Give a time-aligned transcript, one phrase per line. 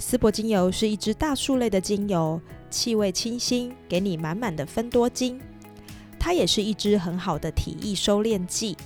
[0.00, 2.40] 丝柏精油是一支大树类的精油，
[2.70, 5.40] 气味清新，给你满满的芬多精。
[6.20, 8.76] 它也是一支很好的体液收敛剂。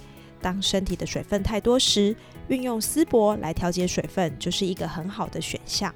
[0.40, 2.16] 当身体的水分太多时，
[2.48, 5.94] 运用丝柏来调节水分，就是一个很好的选项。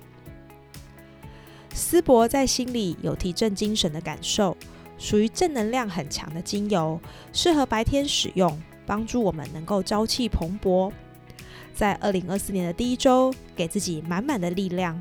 [1.72, 4.54] 丝柏在心里有提振精神的感受，
[4.98, 7.00] 属于正能量很强的精油，
[7.32, 10.92] 适合白天使用，帮助我们能够朝气蓬勃。
[11.74, 14.98] 在二零二四年的第一周，给自己满满的力量，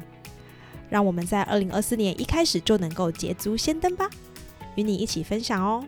[0.89, 4.09] 让我们在二零二四年一开始就能够捷足先登吧！
[4.75, 5.85] 与你一起分享哦。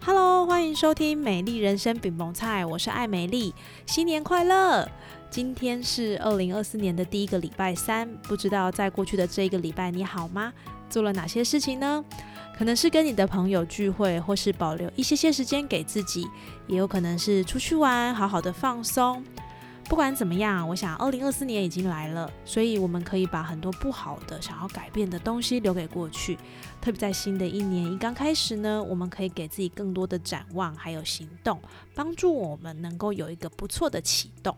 [0.00, 3.52] Hello，欢迎收听《美丽人生饼萌菜》，我是爱美丽，
[3.86, 4.88] 新年快乐！
[5.28, 10.52] 今天是二零二四年的第一个礼拜三，不知道在过去的这一个礼拜你好吗？
[10.88, 12.04] 做了哪些事情呢？
[12.56, 16.26] 可能是跟你的朋友聚会，或是保留一些些时间给自己，
[16.68, 19.22] 也有可能是出去玩，好好的放松。
[19.88, 26.36] 不管怎么样，我想二零二四年已经来了，所以我们可以把很多不好的、想要改变的东西留给过去。
[26.80, 31.60] 特别在新的一年一刚开始呢，我们可以给自己更多的展望，还有行动，
[31.94, 34.56] 帮助我们能够有一个不错的启动。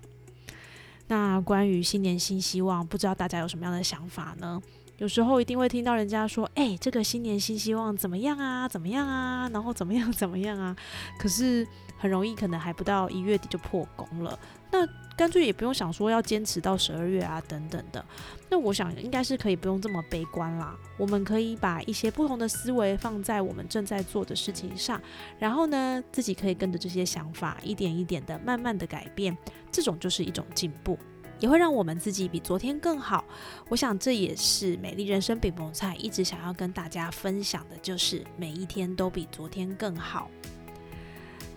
[1.08, 4.60] 那关于新年新希望，不知道大家有什么样的想法呢？
[4.96, 8.66] 有时候一定会听到人家说：“哎，这个新年新希望怎么样啊？
[8.66, 9.48] 怎么样啊？
[9.52, 10.74] 然后怎么样怎么样啊？”
[11.20, 11.64] 可是
[11.98, 14.38] 很容易，可能还不到一月底就破功了。
[14.70, 18.04] 那干脆也不用想说要坚持到十二月啊，等等的。
[18.48, 20.76] 那我想应该是可以不用这么悲观啦。
[20.96, 25.00] 我们可以把一些不同的思维放在我们正在做的事情上，
[25.38, 29.36] 然后呢，自己可以跟着这些想法一点一点的慢慢的改变，
[29.72, 30.98] 这种就是一种进步。
[31.40, 33.24] 也会让我们自己比昨天更好。
[33.68, 40.28] 我想这也是美丽人生饼萌菜一直想要跟大家分享的，就是每一天都比昨天更好。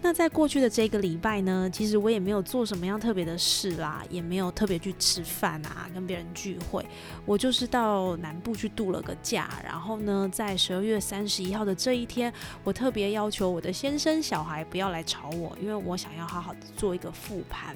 [0.04, 6.84] 那在过去的这个礼拜呢，其实我也没有做什么样特别的事啦，也没有特别去吃饭啊，跟别人聚会。
[7.24, 17.76] 我就是到南部去度了个假，然后呢，在十二月三十一号的这一天，我特别要求我的先生小孩不要来吵我，因为我想要好好做一个复盘。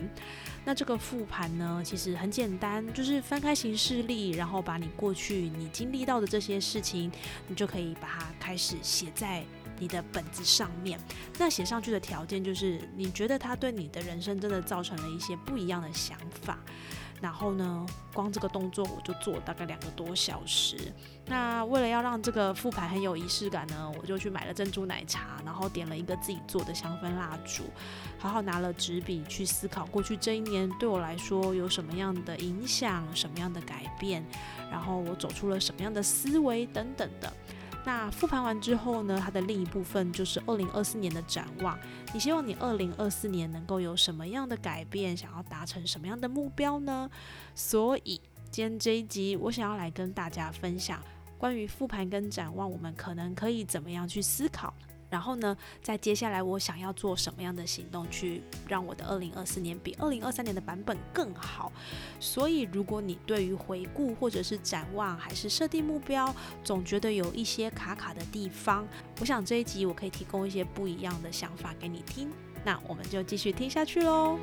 [0.68, 7.12] 那这个复盘呢，其实很简单，就是翻开行事历，然后把你过去你经历到的这些事情，
[7.48, 9.44] 你就可以把它开始写在
[9.80, 11.00] 你的本子上面。
[11.38, 16.58] 那写上去的条件就是，你觉得它对你的人生真的造成了一些不一样的想法。
[17.22, 20.76] 然后呢，光这个动作我就做大概两个多小时。
[21.26, 27.64] 那为了要让这个复盘很有仪式感呢，我就去买了珍珠奶茶，然后点了一个自己做的香氛蜡烛，
[28.20, 34.24] 好好拿了纸笔去思考过去这一年对我来说有什么样的影响，什么样的改变，
[34.70, 37.34] 然后我走出了什么样的思维等等的。
[37.86, 41.78] 那复盘完之后呢，它的另一部分就是二零二四年的展望。
[42.14, 45.16] 你希望你二零二四年能够有什么样的改变？
[45.16, 47.08] 想要达成什么样的目标呢？
[47.54, 48.20] 所以
[48.50, 51.00] 今天这一集，我想要来跟大家分享
[51.38, 54.74] 关于复盘跟展望，我们可能可以怎么样去思考。
[55.16, 61.72] 然后呢，在接下来我想要做什么样的行动，去让我的二零二四年比二零二三年的版本更好？
[62.20, 68.86] 所以，如果你对于回顾或者是展望，还是设定目标，总觉得有一些卡卡的地方，
[69.22, 72.30] 我想这一集我可以提供一些不一样的想法给你听。
[72.66, 74.38] 那我们就继续听下去喽。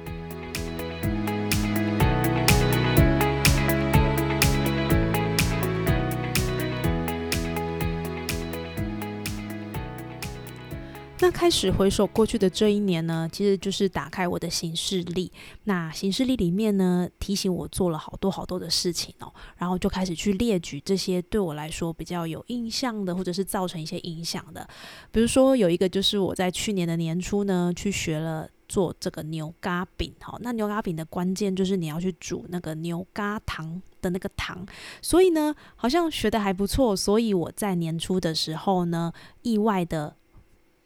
[11.23, 15.31] 那开始回首过去的这一年呢，其实就是打开我的行事历。
[15.63, 24.69] 那行事历里面呢，提醒我做了好多好多的事情哦，然后就开始去列举这些对我来说比较有印象的，或者是造成一些影响的。
[25.13, 30.13] 比如说有一个就是我在去年的年初呢，去学了做这个牛轧饼。
[30.21, 34.67] 好，那牛轧饼的关键就是你要去煮那个牛轧糖的那个糖。
[35.01, 36.97] 所以呢，好像学的还不错。
[36.97, 40.17] 所以我在年初的时候呢，意外的。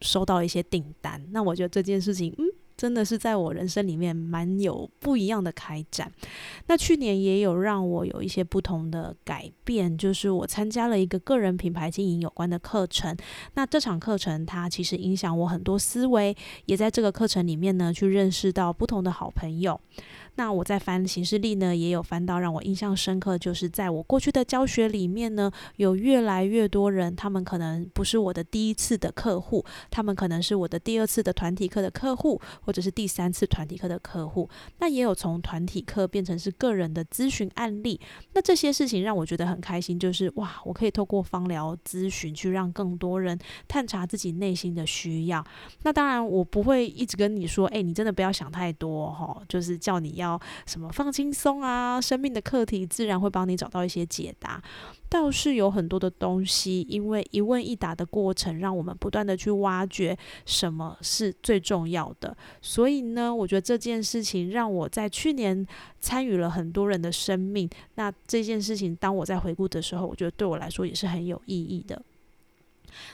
[0.00, 2.34] 收到一些订单，那我觉得这件事情，
[2.76, 6.12] 真的是在我人生里面蛮有不一样的开展。
[6.66, 13.16] 那去年也有让我有一些不同的改变，就是我参加了一个个人品牌经营有关的课程。
[13.54, 16.36] 那这场课程它其实影响我很多思维，
[16.66, 19.80] 也在这个课程里面呢，去认识到不同的好朋友。
[20.38, 34.50] 那我在翻行事历呢，也有翻到让我印象深刻，就是在我过去的教学里面呢，有越来越多人，他们可能不是我的第一次的客户，他们可能是我的第二次的团体课的客户，或者是第三次团体课的客户。
[34.80, 38.00] 那也有从团体课变成是个人的咨询案例。
[38.32, 45.46] 那这些事情让我觉得很开心，就是哇，我可以透过方疗咨询去让更多人探查自己内心的需要。
[45.84, 50.16] 那当然，我不会一直跟你说，哎，你真的不要想太多哈，就是叫你。
[50.16, 52.00] 要什么放轻松啊？
[52.00, 54.62] 生命的课题自然会帮你找到一些解答。
[55.08, 62.36] 倒是有很多的东西，因为一问一答的过程，让我们不断的去挖掘什么是最重要的。
[62.60, 65.66] 所以呢，我觉得这件事情让我在去年
[66.00, 67.68] 参与了很多人的生命。
[67.94, 72.02] 那这件事情，当我在回顾的时候，我觉得对我来说也是很有意义的。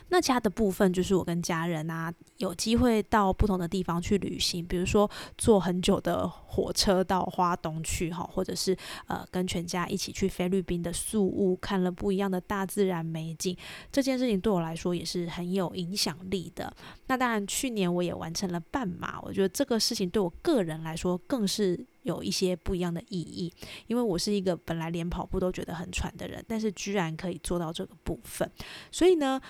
[0.08, 8.76] 那其他的部分就是我跟家人啊，有机会到不同的地方去旅行，比如说坐很久的火车到花东去哈，或者是
[9.06, 13.56] 呃跟全家一起去菲律宾的宿屋，看了不一样的大自然美景。
[13.90, 16.75] 这件事情对我来说也是很有影响力的。
[17.06, 23.52] 那当然，去年我也完成了半马，我觉得这个事情对我个人来说更是有一些不一样的意义，
[23.87, 28.50] 因为我是一个本来连跑步都觉得很喘的人，但是居然可以做到这个部分，
[28.90, 29.40] 所以呢。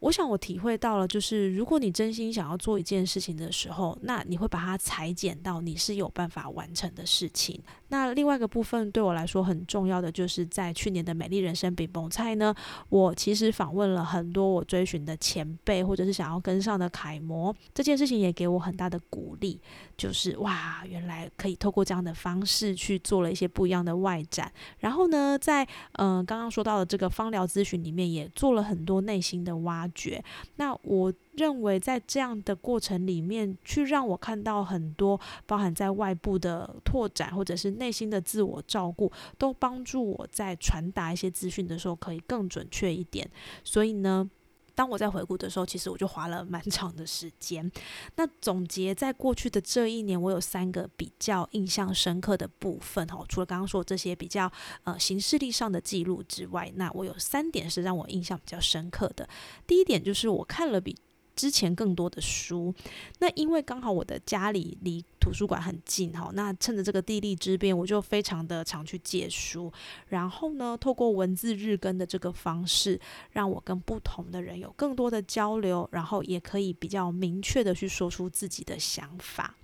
[0.00, 7.60] 我想我体会到了，就是如果你真心想要做一件事情的时候，那你会把它裁剪到你是有办法完成的事情。
[7.88, 12.54] 那另外一个部分对我来说很重要的，就是在去年的美丽人生饼崩菜呢，
[12.90, 17.52] 我其实访问了很多我追寻的前辈，或者是想要跟上的楷模。
[17.74, 19.60] 这件事情也给我很大的鼓励，
[19.96, 24.52] 就是哇，原来可以透过这样的方式去做了一些不一样的外展。
[24.78, 29.87] 然后呢，在嗯刚刚说到的这个芳疗咨询里面，也做了很多内心的挖。
[29.94, 30.22] 觉，
[30.56, 43.28] 那我认为在这样的过程里面，去让我看到很多包含在外部的拓展，或者是内心的自我照顾，都帮助我在传达一些资讯的时候可以更准确一点。
[43.64, 44.30] 所以呢。
[44.78, 47.68] 当我在回顾的时候，其实我就花了蛮长的时间。
[48.14, 53.24] 那总结在过去的这一年，我有三个比较印象深刻的部分哈。
[53.28, 54.48] 除了刚刚说这些比较
[54.84, 59.28] 呃形式力上的记录之外，那我有三点是让我印象比较深刻的。
[59.66, 60.96] 第一点就是我看了比。
[61.38, 62.74] 之前更多的书，
[63.20, 69.72] 那因为刚好我的家里离图书馆很近哈，那趁着这个地利之便，我就非常的常去借书，
[70.08, 73.00] 然后呢，透过文字日更的这个方式，
[73.30, 79.54] 让我跟不同的人有更多的交流，然后也可以比较明确的去说出自己的想法。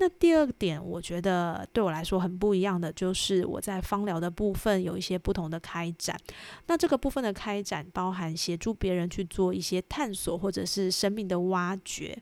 [0.00, 6.16] 那第二点，我觉得对我来说很不一样的，就是我在芳疗的部分有一些不同的开展。
[6.68, 12.16] 那这个部分的开展，包含协助别人去做一些探索，或者是生命的挖掘。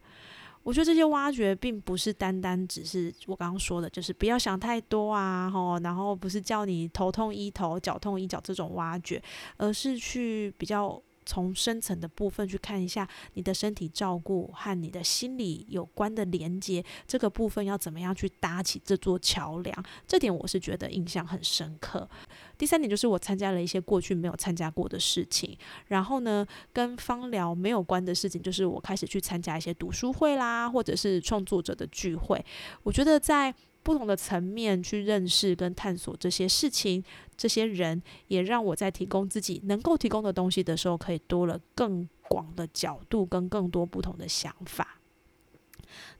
[0.62, 9.22] 我觉得这些挖掘，并不是单单只是我刚刚说的，就是不要想太多啊，吼，然后不是叫你头痛医头，脚痛医脚这种挖掘，
[9.58, 11.00] 而是去比较。
[11.26, 19.84] 从深层的部分去看一下你的身体照顾和你的心理有关的连接，这个部分要怎么样去搭起这座桥梁？
[20.06, 22.08] 这点我是觉得印象很深刻。
[22.56, 25.58] 第三点就是我参加了一些过去没有参加过的事情，
[25.88, 32.42] 然后呢，跟芳疗没有关的事情，就是我开始去参加一些读书会啦，或者是创作者的聚会。
[32.84, 33.52] 我觉得在
[33.86, 37.04] 不同的层面去认识跟探索这些事情，
[37.36, 44.98] 这些人也让我在提供自己能够提供的东西的时候，可以多了更广的角度跟更多不同的想法。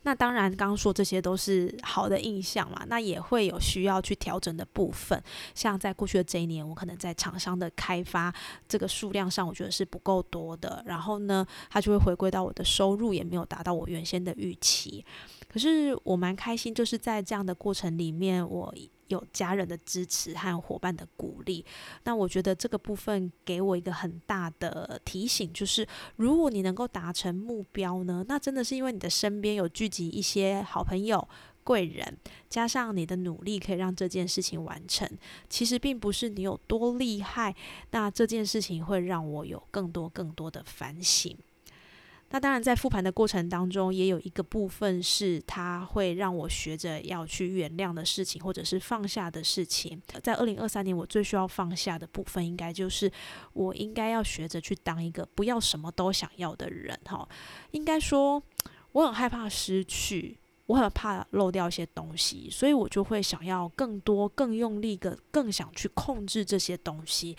[0.03, 5.21] 那当然，刚刚说这些都是好的印象嘛，那也会有需要去调整的部分。
[5.53, 8.33] 像在过去的这一年，我可能在厂商的开发
[8.69, 10.85] 这个数量上，我觉得是不够多的。
[10.87, 15.05] 然后呢，它就会回归到我的收入也没有达到我原先的预期。
[15.49, 18.75] 可是我蛮开心，就是在这样的过程里面，我
[19.09, 21.65] 有家人的支持和伙伴的鼓励。
[22.05, 25.87] 那我觉得这个部分给我一个很大的提醒，就是
[26.17, 31.27] 如果你能够达成目标呢，那真的是因为你的身边有聚集一些好朋友、
[31.63, 35.09] 贵人，加上你的努力，可以让这件事情完成。
[35.49, 37.55] 其实并不是你有多厉害，
[37.93, 41.37] 那这件事情会让我有更多更多的反省。
[42.31, 50.01] 那当然，在复盘的过程当中，也有一个部分是它会让我学着要去原谅的事情，或者是放下的事情。
[50.23, 53.11] 在二零二三年，我最需要放下的部分，应该就是
[53.53, 56.99] 我应该要学着去当一个不要什么都想要的人。
[57.05, 57.29] 哈，
[57.71, 58.43] 应该说，
[58.93, 60.39] 我很害怕失去。
[60.67, 67.37] 我很怕漏掉一些东西，所以我就会想要更多、更用力的、更想去控制这些东西。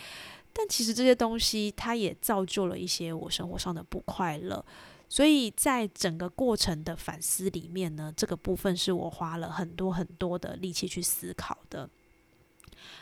[0.58, 4.66] 但其实这些东西，它也造就了一些我生活上的不快乐。
[5.08, 11.88] 所以在整个过程的反思里面呢，这个部分是我花了很多很多的力气去思考的。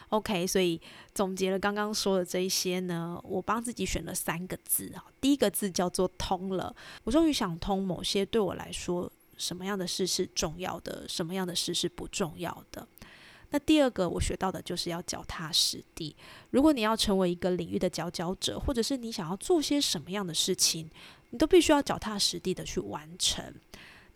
[0.10, 0.80] OK，所以
[1.14, 5.06] 总结了刚刚说的这一些呢，我帮自己选了三个字啊。
[5.22, 12.88] 第一个字叫做“通了”，我终于想通某些对我来说什么样的事是重要的，什么样的事是不重要的。
[13.52, 16.16] 那第二个我学到的就是要脚踏实地。
[16.52, 20.90] 如果你要成为一个领域的佼佼者，或者是你想要做些什么样的事情，
[21.30, 23.54] 你都必须要脚踏实地的去完成。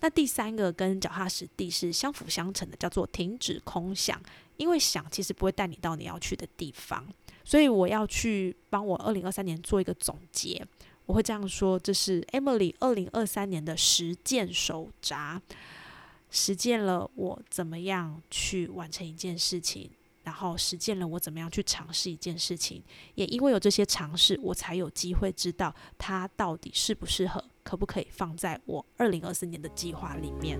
[0.02, 4.22] 那第三个跟脚踏实地是相辅相成的，叫做停止空想。
[4.58, 7.08] 因为想其实不会带你到你要去的地方，
[7.46, 10.66] 所以我要去帮我二零二三年做一个总结。
[11.06, 15.42] 我会这样说：这是 Emily 二零二三年的实践手札，
[16.32, 19.90] 实践了我怎么样去完成一件事情，
[20.24, 22.84] 然后实践了我怎么样去尝试一件事情。
[23.16, 30.60] 也因为有这些尝试，我才有机会知道它到底适不适合，可不可以放在我二零二四年的计划里面。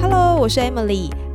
[0.00, 1.10] Hello，我是 Emily，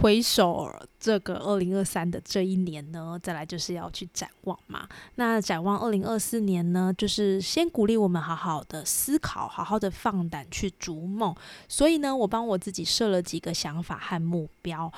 [0.00, 4.88] 回首这个二零二三的这一年呢，再来就是要去展望嘛。
[5.16, 11.34] 那展望二零二四年呢，就是先鼓励我们好好的思考，好好的放胆去逐梦。
[11.68, 14.92] 所以呢，我帮我自己设了几个想法和目标。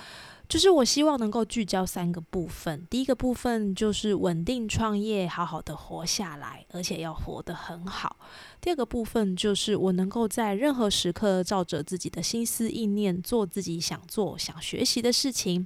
[0.51, 8.17] 就是我希望能够聚焦三个部分，第一个部分就是稳定创业，好好的活下来，而且要活得很好。
[8.61, 15.65] 第二个部分就是我能够在任何时刻照着自己的心思意念做自己想做、想学习的事情。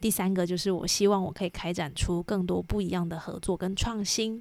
[0.00, 4.40] 第三个就是我希望我可以开展出更多不一样的合作跟创新。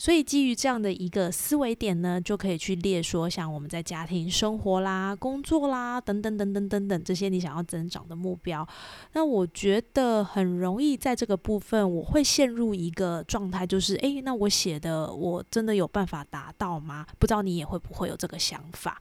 [0.00, 8.66] 所以基于这样的一个思维点呢，就可以去列说，像我们在家庭生活啦、工作啦等等等等等等这些你想要增长的目标。
[9.12, 17.06] 那我觉得很容易在这个部分，我会陷入一个状态，就是诶，那我写的我真的有办法达到吗？
[17.18, 18.98] 不知道你也会不会有这个想法？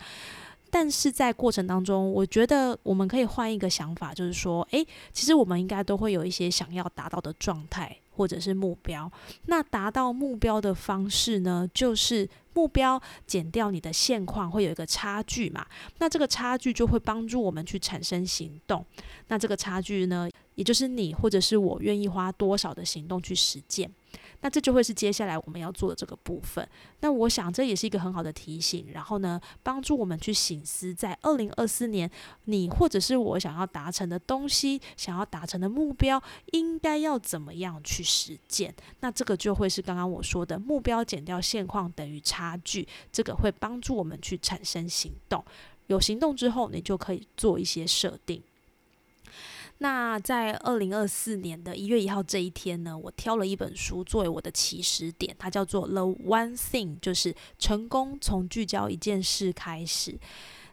[0.70, 7.96] 但是在过程当中，我觉得我们可以换一个想法，就是说，诶，其实我们应该都会有一些想要达到的状态。
[8.20, 9.10] 或者是目标，
[9.46, 11.66] 那达到目标的方式呢？
[11.74, 15.66] 就是目标减掉你的现况，会有一个差距嘛？
[16.00, 18.86] 那这个差距就会帮助我们去产生行动。
[19.30, 23.90] 那这个差距呢，也就是你或者是我愿意花多少的行动去实践。
[24.42, 26.68] 那这就会是接下来我们要做的这个部分。
[27.02, 32.10] 那我想这也是一个很好的提醒，然后呢，帮助我们去醒思，在二零二四年，
[32.46, 38.74] 你或者是我想要达成的东西，想要达成的目标，应该要怎么样去实践？
[39.02, 45.44] 那这个就会是刚刚我说的目标减掉现况等于差距，这个会帮助我们去产生行动。
[45.88, 48.42] 有行动之后，你就可以做一些设定。
[49.82, 60.20] 那在二零二四年的一月一号这一天呢，我挑了一本书作为我的起始点，它叫做《The One Thing》，就是成功从聚焦一件事开始。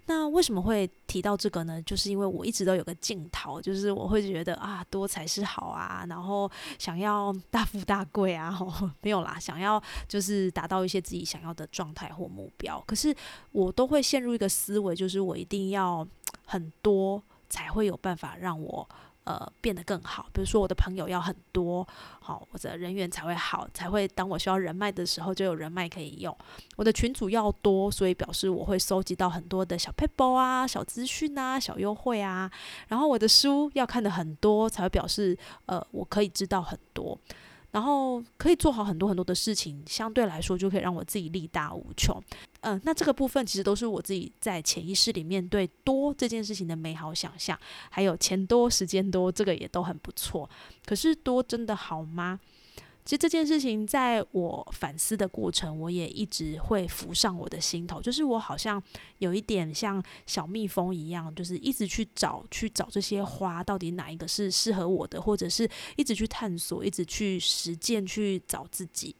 [0.08, 1.80] 那为什么会提到这个呢？
[1.82, 8.56] 就是因为我一直都有个镜头，就是我会觉得啊，多才是好啊，然后想要大富大贵啊，
[9.02, 12.82] 没有啦，想要就是达到一些自己想要的状态或目标。
[12.86, 13.14] 可是
[13.52, 16.04] 我都会陷入一个思维，就是我一定要
[16.44, 17.22] 很多。
[17.48, 18.88] 才会有办法让我
[19.24, 20.26] 呃变得更好。
[20.32, 21.86] 比如说，我的朋友要很多，
[22.20, 26.36] 好，我的人缘才会好，才会当我需要人脉的时候就有人脉可以用。
[26.76, 32.50] 我的群主要多，所以表示我会收集到很多的小 paper 啊、小资讯啊、小优惠啊。
[32.88, 35.36] 然后我的书要看的很多，才会表示
[35.66, 37.18] 呃我可以知道很多。
[37.76, 42.18] 然后可以做好很多很多的事情，相对来说就可以让我自己力大无穷。
[42.62, 47.58] 嗯，那这个部分其实都是我自己在潜意识里面对多这件事情的美好想象，
[47.90, 50.48] 还有钱多、时间多，这个也都很不错。
[50.86, 52.40] 可是多真的好吗？
[53.06, 58.82] 其实这件事情，在我反思的过程，我也一直会浮上我的心头，就是我好像
[59.18, 69.14] 有一点像小蜜蜂一样，就是一直去找、去找这些花，到底哪一个是适合我的，或者是一直去探索、一直去实践、去找自己。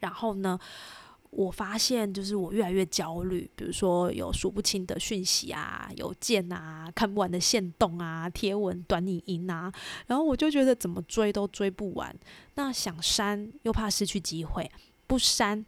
[0.00, 0.60] 然后呢？
[1.30, 9.72] 我发现，就是我越来越焦虑，比如说有数不清的讯息啊、邮件啊、看不完的线动啊、贴文、短影音啊，
[10.06, 12.14] 然后我就觉得怎么追都追不完。
[12.54, 14.70] 那想删又怕失去机会，
[15.06, 15.64] 不删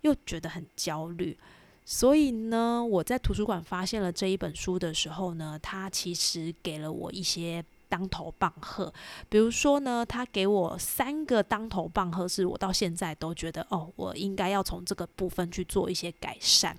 [0.00, 1.38] 又觉得很焦虑。
[1.84, 7.64] 所以呢，我在图书馆发现了这一本书的时候呢，它其实给了我一些。
[7.92, 8.90] 当头棒喝，
[9.28, 16.74] 比如说呢，他给我三个当头棒喝，是我到现在都觉得哦，我应该要从这个部分去做一些改善。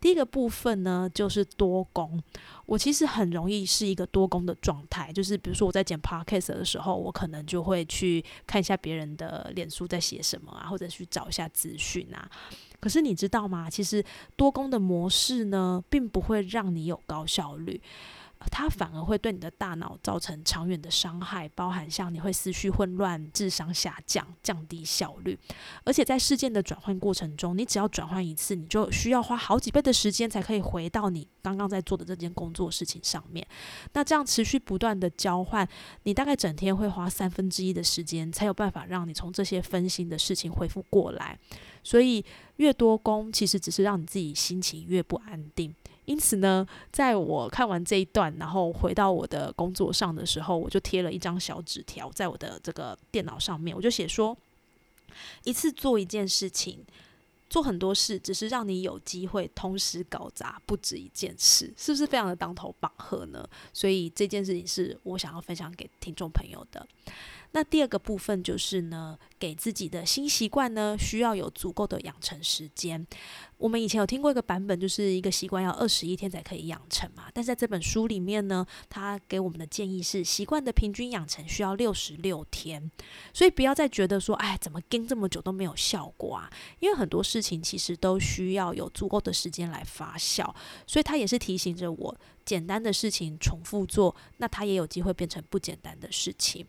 [0.00, 2.22] 第一个部分呢，就是多工。
[2.64, 12.30] 我其实很容易是一个多工的状态，就是比如说我在剪 podcast 的时候，我可能就会去看一下别人的脸书在写什么啊，或者去找一下资讯啊。
[12.78, 13.68] 可是你知道吗？
[13.68, 14.04] 其实
[14.36, 17.80] 多工的模式呢，并不会让你有高效率。
[18.50, 25.38] 它反而会对你的大脑造成长远的伤害，包含像你会思绪混乱、智商下降、降低效率，
[25.84, 33.46] 而且在事件的转换过程中，你只要转换一次，你就需要花好几倍的时间才可以回到你刚刚在做的这件工作事情上面。
[33.92, 35.68] 那这样持续不断的交换，
[36.04, 41.38] 你大概整天会花三分之一的时间，才有办法让你从这些分心的事情恢复过来。
[41.84, 42.24] 所以
[42.56, 45.74] 越多工，其实只是让你自己心情越不安定。
[46.04, 54.36] 因此呢，在我看完这一段，然后回到我的工作上的时候，我就贴了一张小纸条在我的这个电脑上面，我就写说：
[55.44, 56.84] 一次做一件事情，
[57.48, 63.48] 做很多事，只是让你有机会同时搞砸不止一件事，是不是非常的当头棒喝呢？
[63.72, 66.84] 所以这件事情是我想要分享给听众朋友的。
[67.52, 73.06] 那第二个部分就是呢，给自己的新习惯呢，需要有足够的养成时间。
[73.58, 77.30] 我们以前有听过一个版本，就是一个习惯要二十一天才可以养成嘛。
[77.32, 82.90] 但是在这本书里面呢，他给我们的建议是，习惯的平均养成需要六十六天。
[83.32, 86.50] 所以不要再觉得说，哎，怎么跟这么久都没有效果啊？
[86.80, 90.52] 因为很多事情其实都需要有足够的时间来发酵。
[90.86, 96.66] 所以他也是提醒着我，简单的事情重复做，那它也有机会变成不简单的事情。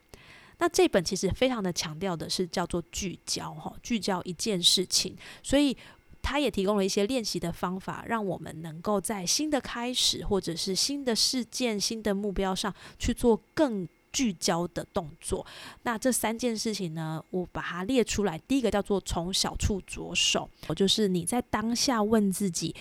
[0.60, 5.76] 那这本其实非常的强调的是叫做聚焦哈，聚焦一件事情，所以
[6.22, 15.46] 他也提供了一些练习的方法，让我们能够在新的开始或者是新的事件、新的目标上去做更聚焦的动作。
[15.82, 18.38] 那这三件事情呢，我把它列出来。
[18.48, 22.74] 第一个叫做从小处着手，就是你在当下问自己，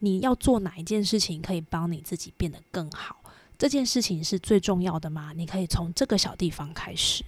[0.00, 3.22] 你要做哪一件事情可以帮你自己变得更好。
[3.58, 5.32] 这件事情是最重要的吗？
[5.34, 7.24] 你可以从这个小地方开始。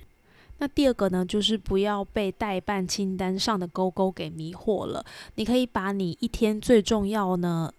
[0.58, 5.04] 那第二个呢，就是不要被代办清单上的勾勾给迷惑了。
[5.34, 7.72] 你可以把你一天最重要呢，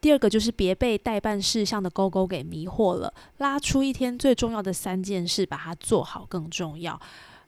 [0.00, 7.00] 第二个就是别被代办事项的勾勾给迷惑了，拉出一天最重要的三件事，把它做好更重要。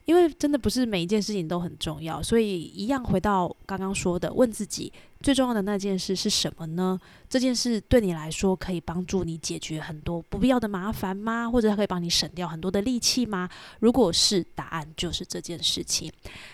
[0.05, 4.91] 因为真的不是每一件事情都很重要，所以一样回到刚刚说的，问自己
[5.25, 6.99] 最重要的那件事是什么呢？
[7.27, 11.49] 这件事对你来说可以帮助你解决很多不必要的麻烦吗？
[11.49, 13.49] 或者它可以帮你省掉很多的力气吗？
[13.79, 16.11] 如果是，答案就是这件事情。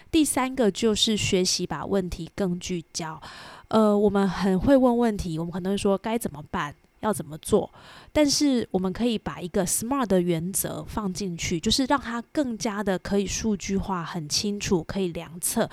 [0.09, 3.21] 第三个就是学习把问题更聚焦。
[3.67, 6.73] 呃，我们很会问问题，我们可能会说该怎么办。
[7.01, 7.67] 要怎么做？
[8.13, 15.67] 但是我们可以把一个 SMART 的原则放进去，就是让它更加的可以数据化、很清楚、可以量测。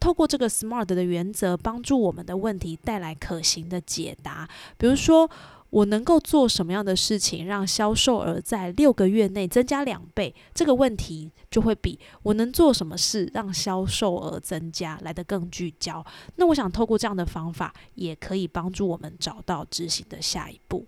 [0.00, 4.48] 透过这个 SMART 的原则，帮助我们的问题带来可行的解答。
[4.78, 5.30] 比如说，
[5.68, 10.34] 我能够做什么样的事情让销售额在六个月内增加两倍？
[10.52, 16.04] 这个问题就会比我能做什么事让销售额增加来得更聚焦。
[16.36, 20.86] 那我想透过这样的方法，也可以帮助我们找到执行的下一步。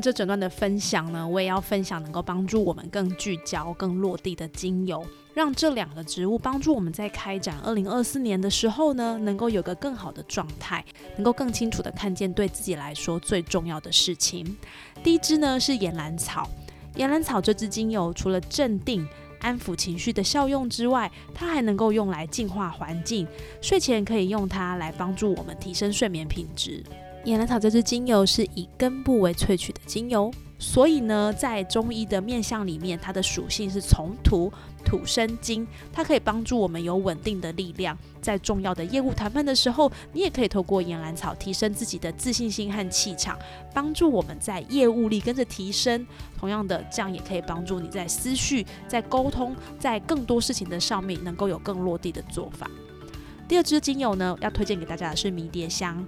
[0.00, 5.04] 这整段的分享呢，我也要分享能够帮助我们更聚焦、更落地的精油，
[5.34, 10.84] 让这两个植物帮助我们在开展二零二四年的时候呢，能够有个更好的状态，
[11.16, 14.56] 能够更清楚的看见对自己来说最重要的事情。
[15.02, 16.48] 第一支呢是岩兰草，
[16.96, 19.06] 岩兰草这支精油除了镇定、
[19.40, 23.26] 安抚情绪的效用之外，它还能够用来净化环境，
[23.60, 26.82] 睡前可以用它来帮助我们提升睡眠品质。
[27.24, 34.52] 野兰草这支精油是以根部为萃取的精油，所以呢，在中医的面相里面，它的属性是从土，
[34.84, 37.96] 土生金，它可以帮助我们有稳定的力量。
[38.20, 43.38] 在重要的业务谈判的时候，你也可以透过岩兰草提升自己的自信心和气场，
[43.72, 46.06] 帮助我们在业务力跟着提升。
[46.38, 52.70] 同样的，这样也可以帮助你在思绪、在沟通、在更多事情的上面，能够有更落地的做法。
[53.48, 56.06] 第二支精油呢，要推荐给大家的是迷迭香。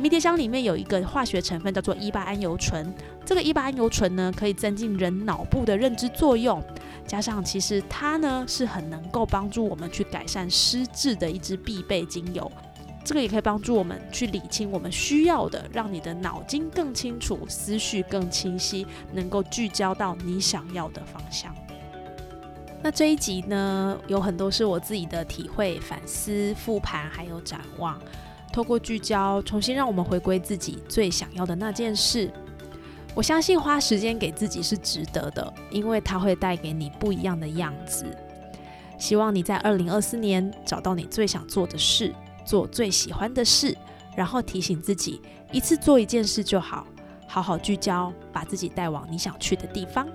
[0.00, 2.90] 迷迭香里面有一个化学成分叫做伊巴胺油醇，
[3.22, 6.62] 这个伊巴胺油醇呢可以增进人脑部的认知作用，
[7.06, 12.50] 加上其实它呢是很能够帮助我们去改善失智的一支必备精油，
[13.04, 21.54] 这个也可以帮助我们去理清我们需要的，让你的脑筋更清楚，思绪更清晰，能够聚焦到你想要的方向。
[22.82, 28.00] 那这一集呢有很多是我自己的体会、反思、复盘还有展望。
[28.52, 32.30] 透过聚焦，重新让我们回归自己最想要的那件事。
[33.14, 38.06] 我相信花时间给自己是值得的，因为它会带给你不一样的样子。
[38.98, 43.76] 希望你在二零二四年找到你最想做的事，做最喜欢的事，
[44.14, 46.86] 然后提醒自己一次做一件事就好，
[47.26, 50.06] 好好聚焦，把自己带往你想去的地方。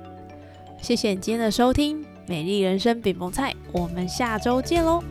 [0.82, 5.04] 谢谢你今天的收听，美丽人生饼蒙菜，我们下周见喽。